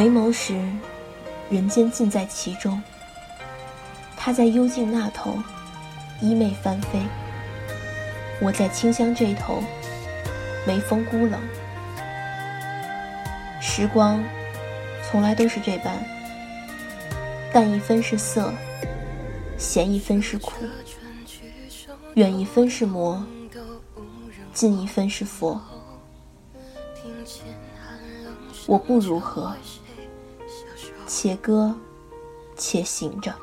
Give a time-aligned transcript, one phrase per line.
[0.00, 0.58] 回眸时，
[1.50, 2.82] 人间尽在其中。
[4.16, 5.36] 他在幽静那头，
[6.22, 7.00] 衣袂翻飞；
[8.40, 9.62] 我在清香这头，
[10.66, 11.38] 眉峰孤冷。
[13.60, 14.24] 时光，
[15.04, 16.02] 从来都是这般，
[17.52, 18.54] 淡一分是色，
[19.58, 20.64] 咸一分是苦，
[22.14, 23.22] 远一分是魔，
[24.54, 25.60] 近一分是佛。
[28.66, 29.52] 我不如何，
[31.12, 31.74] 且歌，
[32.56, 33.34] 且行着。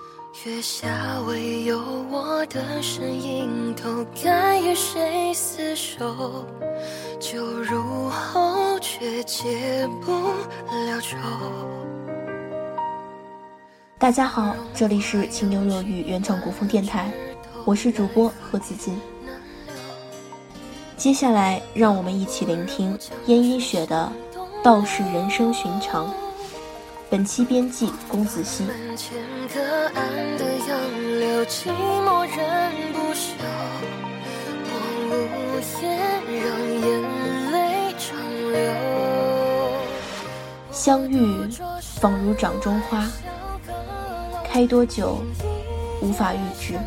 [0.45, 1.77] 月下唯有
[2.09, 6.45] 我的身影，都该与谁厮守？
[7.19, 10.13] 酒入喉，却解不
[10.85, 11.17] 了愁。
[13.99, 17.11] 大家好，这里是清幽若雨原创古风电台，
[17.65, 18.97] 我是主播贺子金。
[20.95, 24.09] 接下来，让我们一起聆听烟一雪的
[24.63, 26.07] 《道是人生寻常》。
[27.09, 28.65] 本期编辑龚子熙。
[40.71, 41.49] 相遇
[41.81, 43.07] 仿如掌中花，
[44.43, 45.23] 开多久
[46.01, 46.77] 无法预知，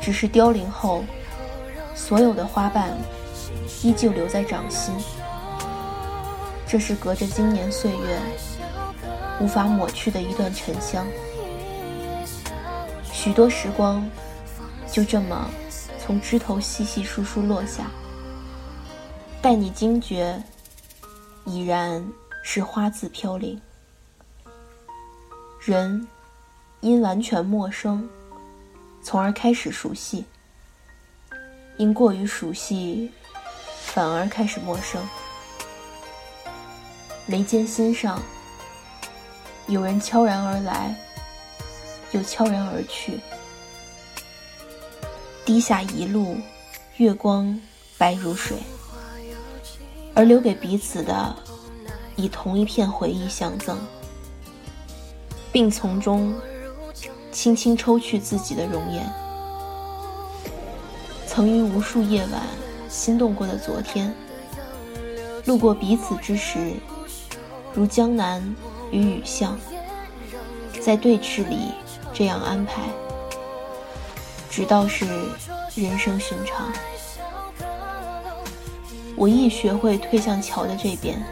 [0.00, 1.04] 只是凋零后。
[1.92, 2.96] 所有的花瓣
[3.82, 4.94] 依旧留在掌心，
[6.66, 8.18] 这是隔着经年岁月
[9.40, 11.06] 无法抹去的一段沉香。
[13.12, 14.08] 许多时光
[14.90, 15.50] 就这么
[15.98, 17.90] 从枝头稀稀疏疏落下，
[19.42, 20.40] 待你惊觉，
[21.44, 22.06] 已然
[22.44, 23.60] 是花自飘零。
[25.60, 26.06] 人
[26.80, 28.08] 因完全陌生，
[29.02, 30.24] 从而开始熟悉。
[31.76, 33.10] 因过于熟悉，
[33.86, 35.02] 反而开始陌生。
[37.26, 38.20] 眉间心上，
[39.70, 40.92] 有人悄然而来，
[42.10, 43.20] 又悄然而去。
[45.44, 46.36] 滴下一路，
[46.96, 47.56] 月光
[47.96, 48.56] 白如水，
[50.12, 51.36] 而留给彼此的，
[52.16, 53.78] 以同一片回忆相赠，
[55.52, 56.34] 并从中
[57.30, 59.08] 轻轻抽去自己的容颜。
[61.28, 62.42] 曾于无数夜晚
[62.88, 64.12] 心动过的昨天，
[65.44, 66.72] 路过彼此之时，
[67.72, 68.42] 如江南
[68.90, 69.58] 与雨巷，
[70.80, 71.72] 在对峙里
[72.12, 72.82] 这样安排，
[74.50, 75.06] 直到是
[75.74, 76.72] 人生寻常。
[79.16, 81.22] 我亦学会退向桥的这边，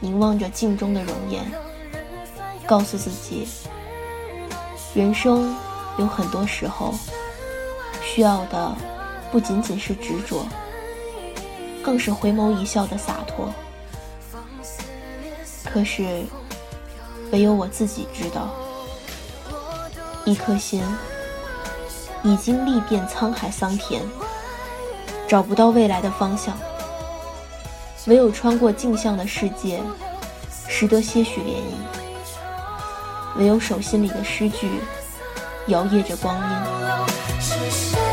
[0.00, 1.44] 凝望着镜中的容颜，
[2.66, 3.46] 告诉自己，
[4.94, 5.56] 人生
[5.98, 6.94] 有很多时候。
[8.02, 8.74] 需要的
[9.30, 10.46] 不仅仅是执着，
[11.82, 13.52] 更是回眸一笑的洒脱。
[15.70, 16.24] 可是，
[17.30, 18.48] 唯有我自己知道，
[20.24, 20.82] 一颗心
[22.22, 24.02] 已经历遍沧海桑田，
[25.28, 26.56] 找不到未来的方向。
[28.06, 29.82] 唯有穿过镜像的世界，
[30.66, 31.60] 识得些许涟漪。
[33.36, 34.80] 唯有手心里的诗句，
[35.66, 38.07] 摇曳着光阴。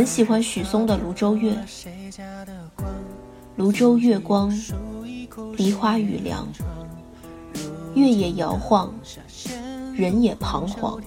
[0.00, 1.54] 很喜欢许嵩的《庐州月》。
[3.58, 4.50] 庐州月光，
[5.58, 6.48] 梨花雨凉，
[7.94, 8.94] 月也摇晃，
[9.94, 10.98] 人也彷徨。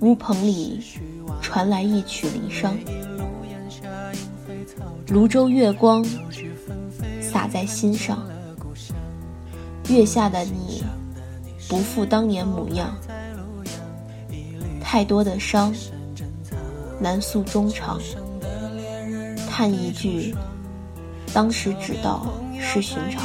[0.00, 0.82] 屋棚里
[1.40, 2.76] 传来一曲离殇。
[5.06, 6.04] 庐州月光
[7.20, 8.18] 洒在心上，
[9.88, 10.82] 月下的你
[11.68, 12.92] 不复当年模样，
[14.80, 15.72] 太多的伤。
[16.98, 18.00] 难诉衷肠，
[19.48, 20.34] 叹一句，
[21.32, 22.26] 当时只道
[22.58, 23.22] 是寻常。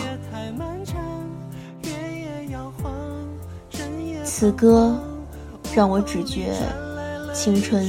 [4.24, 4.98] 此歌
[5.74, 6.54] 让我只觉
[7.34, 7.86] 青春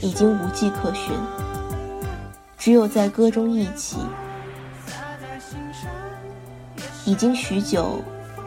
[0.00, 1.14] 已经无迹可寻，
[2.58, 3.96] 只有在歌中忆起，
[7.04, 8.02] 已经许久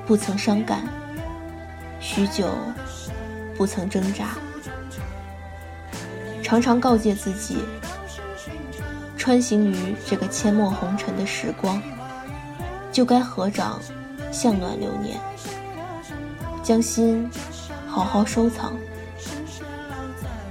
[0.05, 0.87] 不曾伤感，
[1.99, 2.49] 许久
[3.57, 4.37] 不曾挣扎。
[6.45, 7.57] 常常告诫自己，
[9.17, 11.81] 穿行于这个阡陌红尘的时光，
[12.91, 13.79] 就该合掌
[14.31, 15.17] 向暖流年。
[16.61, 17.27] 将心
[17.87, 18.73] 好好收藏，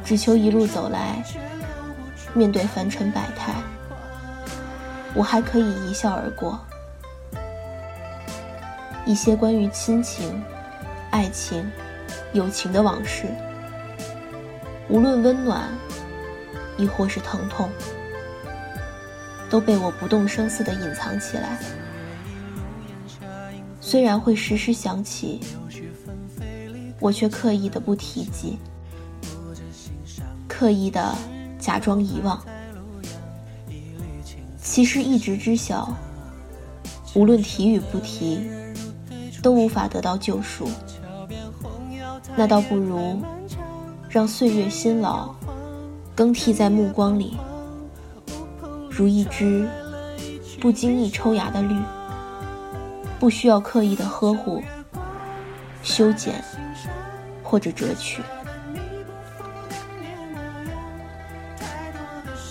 [0.05, 1.23] 只求一路走来，
[2.33, 3.55] 面对凡尘百态，
[5.15, 6.59] 我还可以一笑而过。
[9.07, 10.43] 一些关于亲情、
[11.13, 11.65] 爱情、
[12.33, 13.29] 友情的往事，
[14.89, 15.69] 无论温暖，
[16.77, 17.69] 亦或是疼痛，
[19.49, 21.59] 都被我不动声色地隐藏起来。
[23.81, 25.41] 虽然会时时想起，
[27.01, 28.59] 我却刻意的不提及，
[30.49, 31.15] 刻意的
[31.59, 32.43] 假装遗忘。
[34.61, 35.97] 其实一直知晓，
[37.15, 38.51] 无论提与不提。
[39.43, 40.71] 都无法得到救赎，
[42.35, 43.23] 那倒不如
[44.15, 45.35] 让岁月辛劳
[46.15, 47.37] 更替在目光里，
[48.89, 49.69] 如一只
[50.61, 51.75] 不经意抽芽的绿，
[53.19, 54.63] 不需要刻意的呵护、
[55.83, 56.41] 修剪
[57.43, 58.23] 或者折取。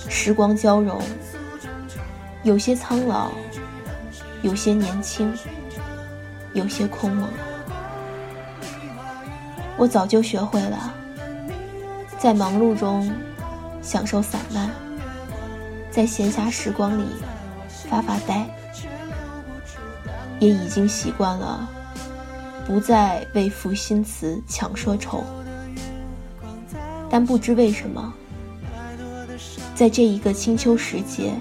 [0.10, 1.01] 时光交融，
[2.44, 3.30] 有些苍老，
[4.42, 5.33] 有些年轻。
[6.54, 7.27] 有些空蒙，
[9.75, 10.94] 我早就学会了
[12.24, 13.12] 在忙碌中
[13.81, 14.70] 享受散漫，
[15.92, 17.04] 在闲暇时光里
[17.90, 18.48] 发发呆，
[20.40, 21.68] 也已经习惯了
[22.66, 25.22] 不再为赋新词强说愁。
[27.10, 28.14] 但不知为什么，
[29.75, 31.34] 在这一个清秋时节，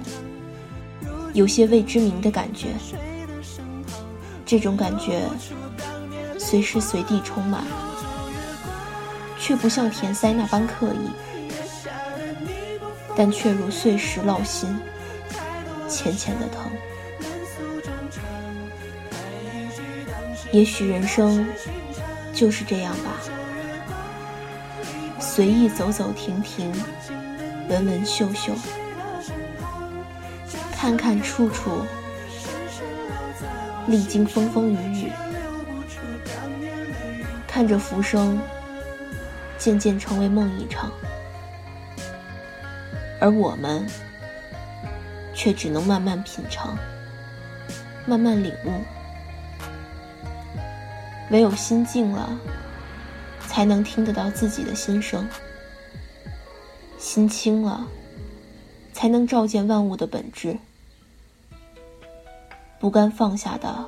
[1.32, 2.70] 有些未知名的感觉。
[4.44, 5.22] 这种感觉
[6.40, 7.62] 随时随地充满，
[9.42, 11.10] 却不像填塞那般刻意，
[13.16, 14.78] 但却如碎石烙心，
[15.88, 16.70] 浅浅的疼。
[20.52, 21.44] 也许人生
[22.32, 23.18] 就是这样吧，
[25.18, 26.72] 随意走走停停，
[27.68, 28.52] 闻闻嗅嗅，
[30.70, 31.84] 看看处处。
[33.88, 35.12] 历经风风雨雨，
[37.48, 38.38] 看着浮生
[39.62, 40.90] 渐渐成为梦一场，
[43.20, 43.86] 而我们
[45.36, 46.76] 却只能慢慢品尝，
[48.04, 48.72] 慢慢领悟。
[51.30, 52.36] 唯有心静了，
[53.46, 55.22] 才能听得到自己的心声；
[56.98, 57.86] 心清了，
[58.92, 60.58] 才能照见万物的本质。
[62.80, 63.86] 不甘放下的，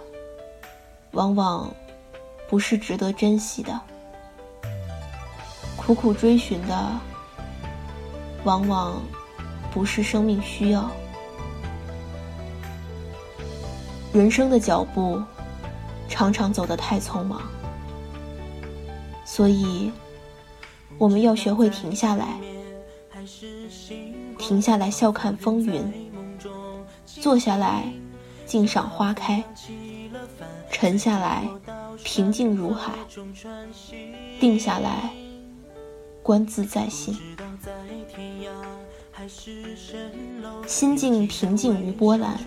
[1.11, 1.75] 往往
[2.49, 3.73] 不是值得珍惜的；
[5.87, 7.01] 苦苦追寻的，
[8.45, 9.03] 往往
[9.71, 10.91] 不是生命需要。
[14.15, 15.23] 人生的脚步
[16.09, 17.43] 常常走得太匆忙，
[19.27, 19.93] 所以
[20.97, 22.39] 我们要学会停下来，
[24.39, 26.11] 停下来笑看风云，
[27.05, 27.85] 坐下来。
[28.47, 29.43] 静赏花开，
[30.71, 31.49] 沉下来，
[32.05, 32.93] 平静如海；
[34.39, 35.11] 定下来，
[36.25, 37.15] 观自在心。
[40.67, 42.41] 心境平静无波澜，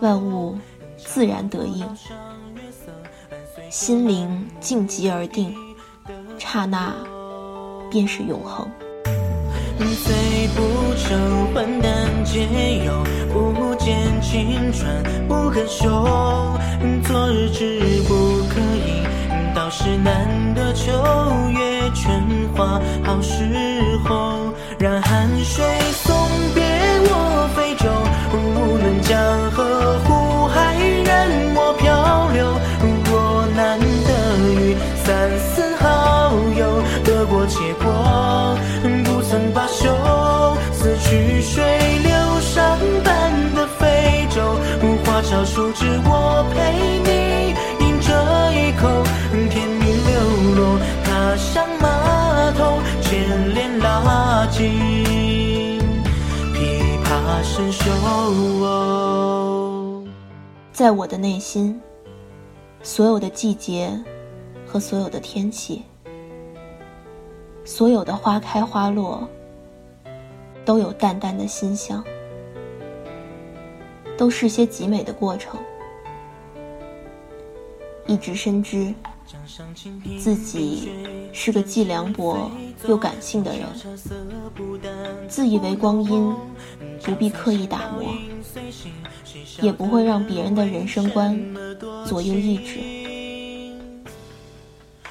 [0.00, 0.58] 万物
[0.96, 1.86] 自然得应。
[3.70, 5.54] 心灵静极而定，
[6.38, 6.92] 刹那
[7.88, 8.68] 便是永恒。
[9.78, 15.88] 醉不成还丹解忧，不见青春不肯休。
[17.04, 19.06] 昨日之不可以，
[19.56, 20.92] 倒是难得秋
[21.48, 23.42] 月春花好时
[24.04, 24.52] 候。
[24.78, 26.14] 让汗水送
[26.54, 26.62] 别
[27.08, 27.88] 我飞舟，
[28.36, 32.52] 无论江河湖海任我漂流。
[32.82, 38.05] 如若难得遇三四好友，得过且过。
[54.56, 55.78] 拉近，
[56.54, 57.92] 琵琶声休。
[60.72, 61.78] 在我的内心，
[62.82, 63.92] 所有的季节
[64.66, 65.82] 和所有的天气，
[67.66, 69.28] 所有的花开花落。
[70.64, 72.02] 都有淡淡的馨香，
[74.18, 75.60] 都是些极美的过程。
[78.06, 78.92] 一直深知
[80.18, 80.90] 自己
[81.32, 82.50] 是个既凉薄
[82.88, 83.66] 又感性的人，
[85.28, 86.32] 自以为光阴
[87.02, 88.04] 不必刻意打磨，
[89.60, 91.38] 也不会让别人的人生观
[92.04, 92.80] 左右意志。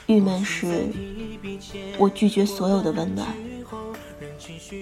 [0.07, 0.87] 郁闷时，
[1.97, 3.27] 我拒绝所有的温暖，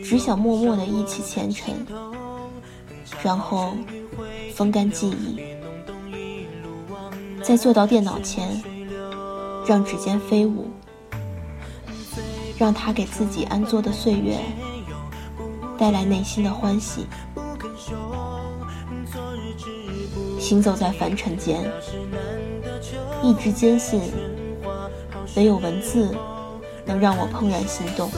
[0.04, 1.74] 只想默默的忆起前尘，
[3.24, 3.74] 然后
[4.54, 5.40] 风干记忆，
[7.42, 8.62] 再坐到电脑前，
[9.66, 10.68] 让指尖飞舞，
[12.58, 14.38] 让他给自己安坐的岁月
[15.78, 17.08] 带来内心的欢喜。
[20.40, 21.72] 行走在凡尘间，
[23.24, 24.02] 一直坚信，
[25.36, 26.14] 唯有文字
[26.86, 28.12] 能让我怦然心动。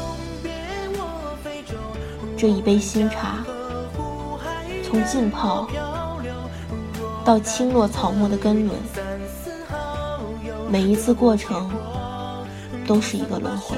[2.35, 3.45] 这一杯新茶，
[4.83, 5.67] 从浸泡
[7.23, 8.77] 到轻落草木的根轮，
[10.75, 11.71] 每一次过程
[12.85, 13.77] 都是一个轮回。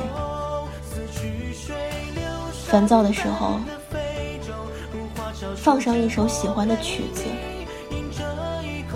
[2.65, 3.59] 烦躁的时候，
[5.55, 7.25] 放上一首喜欢的曲子。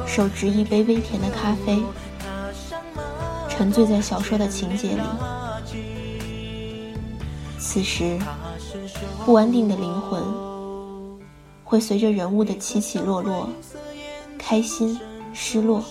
[0.07, 1.79] 手执一杯微甜的咖啡，
[3.47, 5.01] 沉醉在小说的情节里。
[7.59, 8.17] 此时，
[9.27, 10.23] 不安定的灵魂
[11.63, 13.47] 会随着人物的起起落落，
[14.39, 14.99] 开心、
[15.33, 15.83] 失落，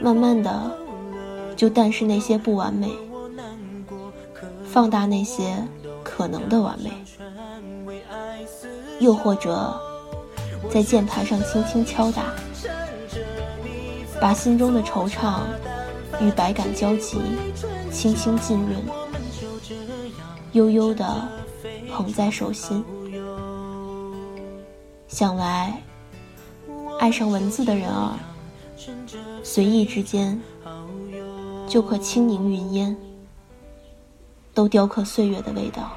[0.00, 0.70] 慢慢的
[1.56, 2.90] 就淡视那些不完美，
[4.64, 5.56] 放大那些
[6.02, 6.90] 可能的完美，
[9.00, 9.74] 又或者。
[10.72, 12.34] 在键盘上轻轻敲打，
[14.20, 15.38] 把心中的惆怅
[16.20, 17.16] 与百感交集
[17.92, 18.74] 轻轻浸润，
[20.52, 21.06] 悠悠的
[21.90, 22.84] 捧在手心。
[25.06, 25.80] 想来，
[26.98, 28.18] 爱上文字的人儿，
[29.42, 30.40] 随意之间
[31.66, 32.96] 就可轻凝云烟，
[34.54, 35.96] 都雕刻岁月的味道。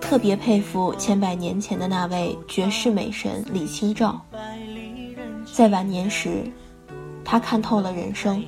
[0.00, 4.20] 特别佩服千百年前的那位绝世美神李清照，
[5.52, 6.50] 在晚年时，
[7.22, 8.42] 他看透了人生，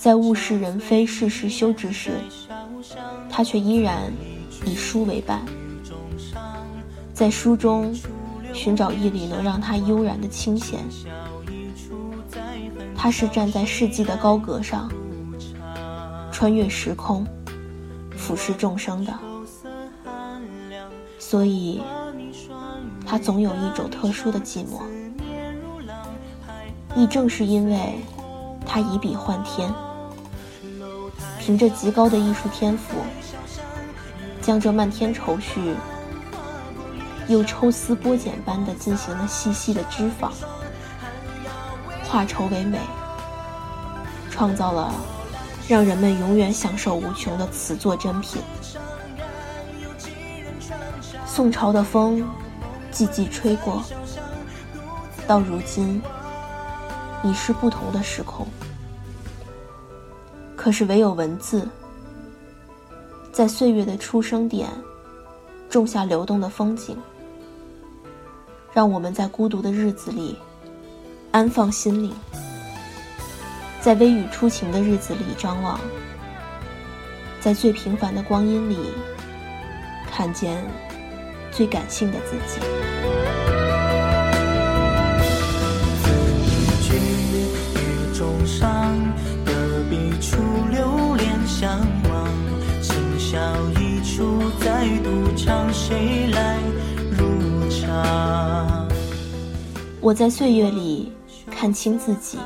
[0.00, 2.12] 在物是人非、事事休之时，
[3.28, 4.10] 他却依然
[4.64, 5.44] 以书为伴，
[7.12, 7.94] 在书中
[8.54, 10.80] 寻找一缕能让他悠然的清闲。
[12.96, 14.90] 他是站在世纪的高阁上，
[16.32, 17.26] 穿越时空，
[18.16, 19.12] 俯视众生的。
[21.18, 21.82] 所以，
[23.04, 24.80] 他总有一种特殊的寂寞。
[26.96, 27.96] 亦正是因为，
[28.64, 29.70] 他以笔换天，
[31.50, 32.98] 凭着极高的艺术天赋，
[34.40, 35.74] 将这漫天愁绪，
[37.26, 40.32] 又抽丝剥茧般的进行了细细的织纺，
[42.04, 42.78] 化愁为美，
[44.30, 44.94] 创造了
[45.66, 48.40] 让人们永远享受无穷的词作珍品。
[51.26, 52.24] 宋朝的风，
[52.92, 53.82] 季季吹过。
[55.26, 56.00] 到如今，
[57.24, 58.46] 已是不同的时空。
[60.60, 61.66] 可是唯有文字，
[63.32, 64.68] 在岁月的出生点，
[65.70, 66.94] 种下流动的风景，
[68.70, 70.36] 让我们在孤独的日子里
[71.30, 72.12] 安放心灵，
[73.80, 75.80] 在微雨初晴的日子里张望，
[77.40, 78.76] 在最平凡的光阴里
[80.12, 80.62] 看见。
[81.50, 82.99] 最感性的自己。
[90.20, 90.36] 处
[90.70, 92.28] 流连相望，
[92.82, 93.38] 轻笑
[93.80, 96.58] 一处再度唱，谁来
[97.10, 98.86] 入场？
[100.00, 101.10] 我在岁月里
[101.50, 102.38] 看清自己，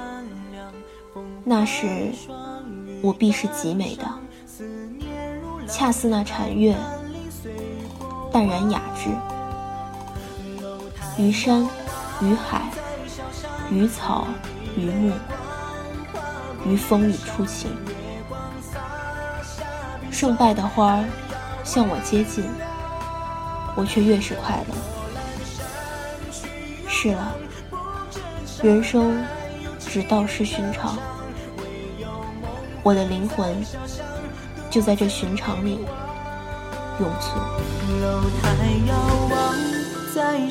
[1.43, 2.13] 那时
[3.03, 4.05] 我必是极美的，
[5.67, 6.77] 恰似那禅月。
[8.33, 9.11] 淡然雅致，
[11.23, 11.63] 于山，
[12.21, 12.63] 于海，
[13.71, 14.27] 于草，
[14.77, 15.13] 于木，
[16.67, 17.71] 于风雨初晴。
[20.11, 21.05] 胜败的花儿
[21.65, 22.45] 向我接近，
[23.75, 24.75] 我却越是快乐。
[26.89, 27.35] 是了，
[28.63, 29.25] 人生
[29.79, 30.97] 只道是寻常，
[32.83, 33.55] 我的灵魂
[34.71, 35.85] 就在这寻常里。
[37.01, 37.37] 永存。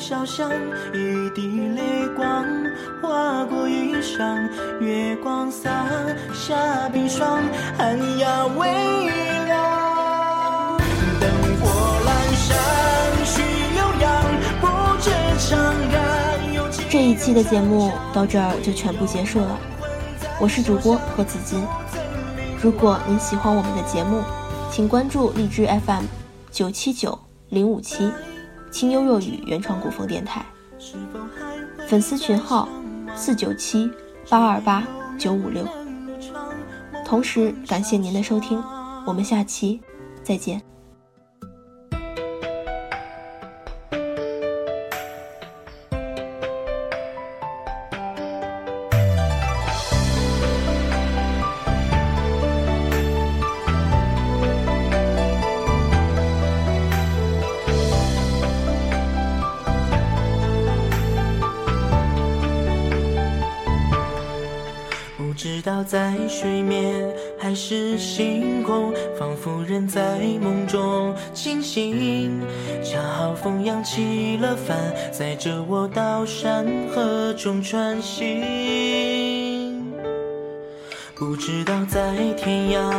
[0.05, 0.51] 小巷，
[0.93, 2.45] 一滴泪光
[3.01, 4.49] 划过衣裳，
[4.81, 5.69] 月光洒
[6.33, 7.41] 下冰霜，
[7.77, 8.67] 寒鸦微
[9.45, 10.77] 凉。
[11.21, 11.31] 灯
[11.61, 11.69] 火
[12.03, 12.53] 阑珊，
[13.23, 13.41] 去
[13.77, 14.25] 悠扬，
[14.59, 14.67] 不
[15.01, 16.83] 知长安有几。
[16.89, 19.57] 这一期的节目到这儿就全部结束了，
[20.37, 21.65] 我是主播何子金。
[22.61, 24.21] 如果您喜欢我们的节目，
[24.69, 26.03] 请关注荔枝 FM
[26.51, 27.17] 九七九
[27.47, 28.11] 零五七
[28.73, 30.43] 清幽若雨原创古风电台，
[31.87, 32.67] 粉丝群号
[33.15, 33.89] 四九七
[34.27, 34.83] 八二八
[35.17, 35.63] 九五六。
[37.05, 38.61] 同时感谢您的收听，
[39.05, 39.79] 我们下期
[40.23, 40.59] 再见。
[72.83, 74.77] 恰好风扬起了帆，
[75.11, 79.83] 载着我到山河中穿行。
[81.15, 82.91] 不知道在天涯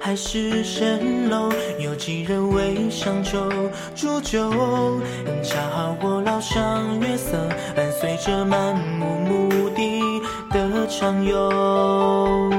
[0.00, 3.48] 还是蜃楼，有几人为乡愁
[3.94, 4.50] 煮酒。
[5.42, 7.36] 恰好我捞上月色，
[7.74, 10.00] 伴随着漫无目的。
[10.52, 12.51] 的畅游，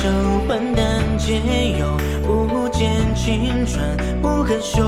[0.00, 1.34] 不成欢，但皆
[1.78, 1.86] 有。
[2.24, 3.84] 不见青春
[4.22, 4.82] 不肯休，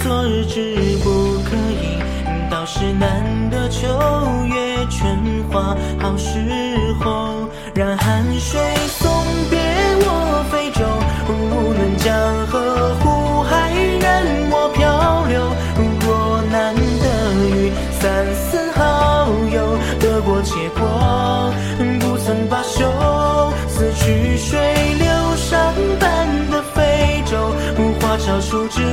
[0.00, 2.02] 昨日之不可以，
[2.50, 3.86] 倒是难得秋
[4.46, 6.40] 月春花好时
[7.00, 7.48] 候。
[7.74, 8.60] 让汗水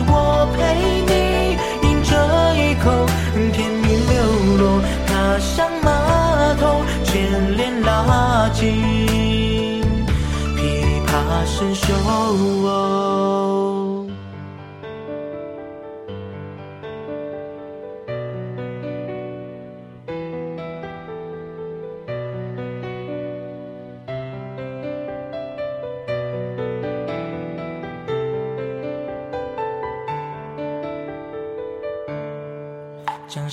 [0.08, 0.58] 我陪
[1.10, 1.14] 你
[1.88, 2.12] 饮这
[2.56, 2.86] 一口，
[3.54, 4.14] 甜蜜流
[4.58, 4.64] 落
[5.08, 5.10] 他
[5.40, 5.48] 乡
[5.84, 5.88] 码
[6.60, 6.62] 头，
[7.04, 7.08] 牵
[7.58, 9.84] 连拉近，
[10.56, 10.60] 琵
[11.06, 11.10] 琶
[11.46, 11.88] 声休。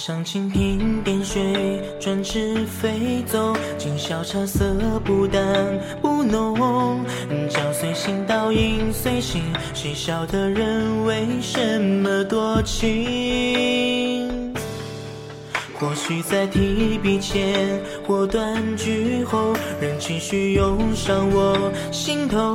[0.07, 3.53] 上清平点水，转翅飞走。
[3.77, 4.65] 今宵茶色
[5.05, 5.43] 不淡
[6.01, 7.05] 不浓，
[7.51, 9.43] 将随心倒影随形。
[9.75, 14.55] 谁晓得人为什么多情？
[15.75, 17.69] 或许在提笔前，
[18.07, 22.55] 或断句后，任情绪涌上我心头。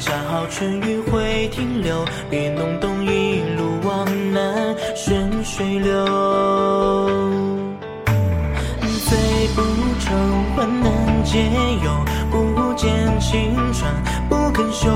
[0.00, 6.47] 恰好春雨会停留，别弄懂一路往南顺水流。
[11.30, 11.44] 皆
[11.84, 13.94] 有，不见青川
[14.30, 14.88] 不肯休。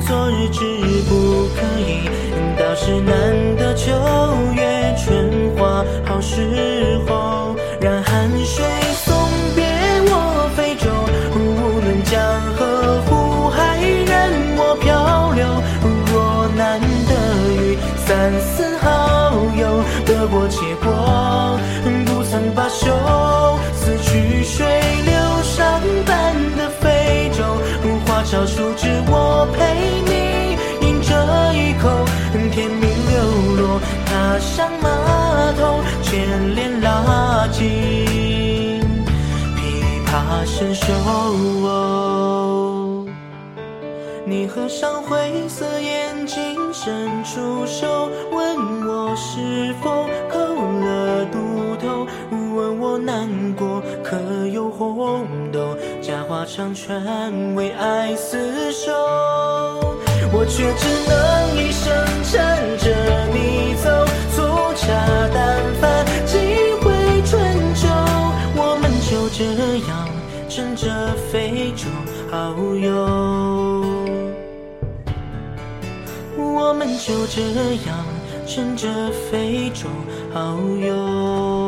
[0.00, 0.64] 昨日之
[1.06, 2.08] 不可以，
[2.58, 3.92] 到时难得秋
[4.54, 7.54] 月春花好时候。
[7.80, 8.64] 让汗水
[28.48, 29.60] 树枝我陪
[30.08, 30.12] 你
[30.86, 31.12] 饮这
[31.52, 31.84] 一口，
[32.50, 33.12] 甜蜜流
[33.60, 34.88] 落他乡码
[35.52, 35.60] 头，
[36.02, 38.80] 牵连拉近，
[39.54, 39.60] 琵
[40.06, 40.08] 琶
[40.46, 40.86] 声休。
[44.24, 46.36] 你合上灰色眼睛，
[46.72, 48.56] 伸出手，问
[48.86, 51.36] 我是否扣了渡
[51.80, 54.16] 头，问我难过可
[54.52, 55.74] 有红豆，
[56.28, 58.36] 假话长传为爱厮
[58.70, 58.92] 守，
[60.30, 61.90] 我却只能一生
[62.22, 62.84] 缠着
[63.32, 63.88] 你走，
[64.36, 64.42] 粗
[64.76, 64.86] 茶
[65.32, 66.36] 淡饭几
[66.82, 66.92] 回
[67.24, 67.40] 春
[67.74, 67.88] 秋，
[68.54, 69.42] 我们就这
[69.88, 69.90] 样
[70.50, 71.88] 乘着飞舟
[72.30, 72.92] 遨游。
[76.36, 77.40] 我们就这
[77.86, 78.04] 样
[78.46, 78.86] 乘着
[79.30, 79.88] 飞舟
[80.34, 81.67] 遨游。